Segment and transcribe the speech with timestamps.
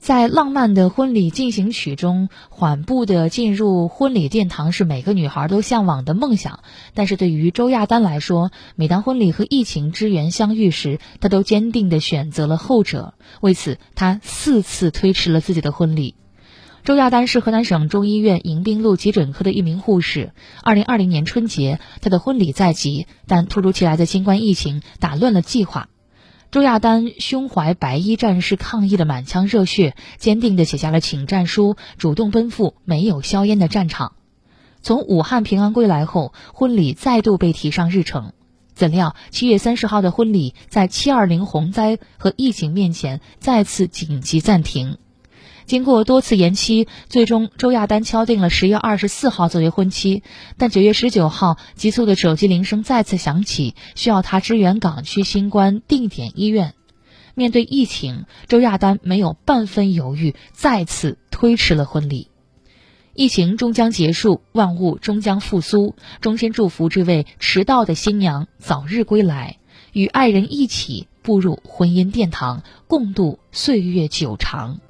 [0.00, 6.60] 在浪漫的婚礼进行曲中，缓步的进入婚礼殿堂是每个女孩都向往的梦想。
[6.94, 13.12] 但是对于周亚丹来说，每当婚礼和疫情之缘相遇时，她都坚定地选择了后者。
[13.42, 16.14] 为此，她四次推迟了自己的婚礼。
[16.82, 20.32] 周亚丹是河南省中医院迎宾路急诊科的一名护士。
[20.62, 25.90] 二零二零年春节，她的婚礼在即，但突如其来的新冠疫情打乱了计划。
[26.50, 34.14] 朱亚丹胸怀白衣战士抗疫的满腔热血，坚定地写下了请战书，主动奔赴没有硝烟的战场。
[34.82, 38.32] 从武汉平安归来后，婚礼再度被提上日程。
[38.74, 44.98] 怎料七月三十号的婚礼在七二零洪灾和疫情面前再次紧急暂停。
[45.70, 50.24] 经过多次延期，最终周亚丹敲定了十月二十四号作为婚期。
[50.58, 56.74] 但九月十九号，急促的手机铃声再次响起，需要他支援港区新冠定点医院。
[57.36, 62.32] 面对疫情，周亚丹没有半分犹豫，再次推迟了婚礼。
[63.14, 65.94] 疫情终将结束，万物终将复苏。
[66.20, 69.58] 衷心祝福这位迟到的新娘早日归来，
[69.92, 74.80] 与爱人一起步入婚姻殿堂，共度岁月久长。